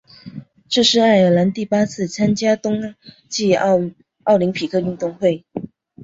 [0.67, 2.95] 这是爱尔兰第八次参加冬
[3.29, 3.77] 季奥
[4.39, 5.45] 林匹克运动会。